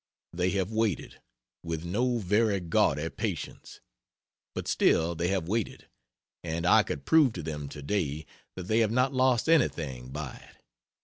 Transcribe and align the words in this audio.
They 0.33 0.49
have 0.57 0.71
waited 0.71 1.21
with 1.61 1.85
no 1.85 2.17
very 2.17 2.59
gaudy 2.59 3.07
patience 3.09 3.81
but 4.55 4.67
still 4.67 5.13
they 5.13 5.27
have 5.27 5.47
waited; 5.47 5.89
and 6.43 6.65
I 6.65 6.81
could 6.81 7.05
prove 7.05 7.33
to 7.33 7.43
them 7.43 7.69
to 7.69 7.83
day 7.83 8.25
that 8.55 8.63
they 8.63 8.79
have 8.79 8.89
not 8.89 9.13
lost 9.13 9.47
anything 9.47 10.09
by 10.09 10.37
it. 10.37 10.63